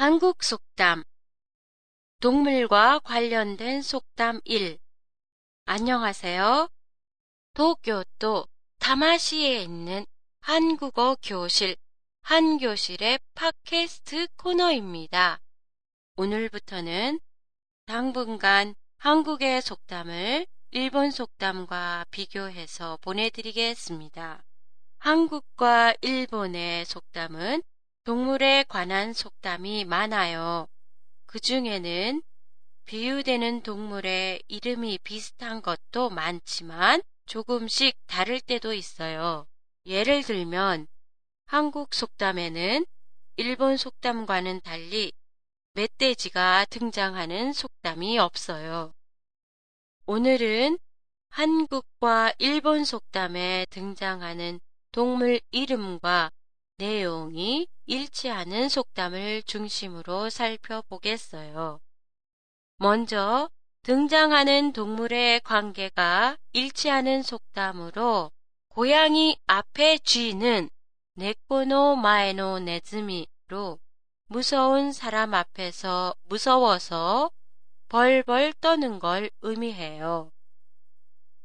[0.00, 1.04] 한국 속담
[2.22, 4.78] 동물과 관련된 속담 1
[5.66, 6.70] 안녕하세요.
[7.52, 8.46] 도쿄도
[8.78, 10.06] 타마시에 있는
[10.40, 11.76] 한국어 교실
[12.22, 15.38] 한교실의 팟캐스트 코너입니다.
[16.16, 17.20] 오늘부터는
[17.84, 24.42] 당분간 한국의 속담을 일본 속담과 비교해서 보내드리겠습니다.
[24.96, 27.62] 한국과 일본의 속담은
[28.04, 30.68] 동물에 관한 속담이 많아요.
[31.26, 32.22] 그 중에는
[32.86, 39.46] 비유되는 동물의 이름이 비슷한 것도 많지만 조금씩 다를 때도 있어요.
[39.84, 40.86] 예를 들면
[41.44, 42.86] 한국 속담에는
[43.36, 45.12] 일본 속담과는 달리
[45.74, 48.94] 멧돼지가 등장하는 속담이 없어요.
[50.06, 50.78] 오늘은
[51.28, 54.58] 한국과 일본 속담에 등장하는
[54.90, 56.32] 동물 이름과
[56.80, 61.78] 내용이 일치하는 속담을 중심으로 살펴보겠어요.
[62.78, 63.50] 먼저
[63.82, 68.30] 등장하는 동물의 관계가 일치하는 속담으로
[68.68, 70.70] 고양이 앞에 쥐는
[71.16, 73.78] 네코노 마에노 네즈미로
[74.28, 77.30] 무서운 사람 앞에서 무서워서
[77.88, 80.32] 벌벌 떠는 걸 의미해요.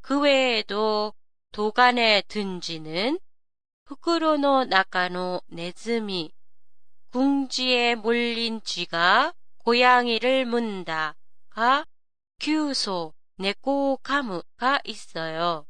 [0.00, 1.12] 그 외에도
[1.50, 3.18] 도간에 든지는
[3.86, 6.32] 후크로노 나카노 네즈미
[7.10, 11.84] 궁지에 몰린 쥐가 고양이를 문다가
[12.40, 15.66] 규소 네코 카무가 있어요.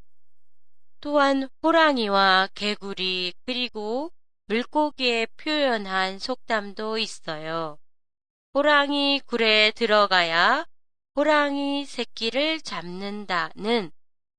[1.01, 4.13] 또한 호랑이와 개구리 그리고
[4.47, 7.79] 물고기에 표현한 속담도 있어요.
[8.55, 10.67] 호랑이 굴에 들어가야
[11.17, 13.91] 호랑이 새끼를 잡는다는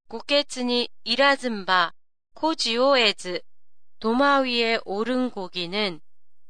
[0.08, 1.92] 고케츠니 이라즘바
[2.36, 3.42] 코지오에즈
[4.00, 6.00] 도마 위에 오른 고기는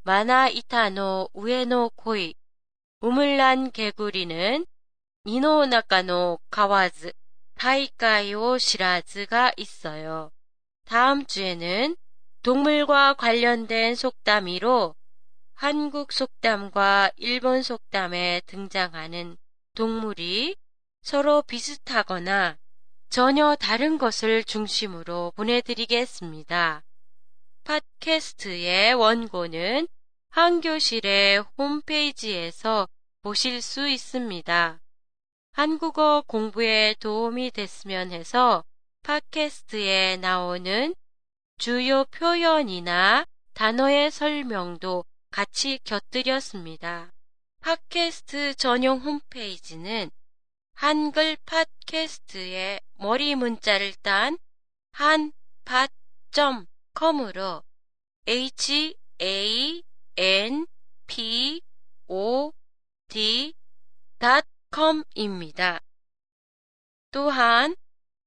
[0.04, 2.34] 마나 이타노 우에노 코이
[3.02, 4.66] 우물난 개구리는
[5.26, 7.12] 이노나카노 가와즈
[7.56, 10.32] 타이카이오 시라즈가 있어요.
[10.86, 11.96] 다음 주에는
[12.44, 14.96] 동물과 관련된 속담이로
[15.56, 19.38] 한국 속담과 일본 속담에 등장하는
[19.74, 20.56] 동물이
[21.02, 22.58] 서로 비슷하거나
[23.10, 26.85] 전혀 다른 것을 중심으로 보내드리겠습니다.
[27.66, 29.88] 팟캐스트의 원고는
[30.30, 32.88] 한교실의 홈페이지에서
[33.24, 34.80] 보실 수 있습니다.
[35.54, 38.64] 한국어 공부에 도움이 됐으면 해서
[39.02, 40.94] 팟캐스트에 나오는
[41.58, 47.12] 주요 표현이나 단어의 설명도 같이 곁들였습니다.
[47.62, 50.12] 팟캐스트 전용 홈페이지는
[50.76, 54.38] 한글 팟캐스트의 머리 문자를 딴
[54.92, 57.64] 한팟.com com으로
[58.28, 59.84] h a
[60.18, 60.66] n
[61.06, 61.62] p
[62.08, 62.52] o
[63.10, 63.54] d
[64.74, 65.80] com입니다.
[67.12, 67.76] 또한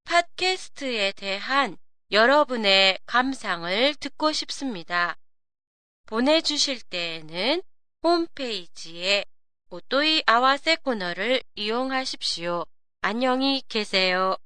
[0.04, 1.76] 팟캐스트에 대한
[2.10, 5.18] 여러분의 감상을 듣고 싶습니다.
[6.06, 7.62] 보내주실 때에는
[8.02, 9.24] 홈페이지에
[9.70, 12.64] 오토이 아와세 코너를 이용하십시오.
[13.02, 14.36] 안녕히 계세요.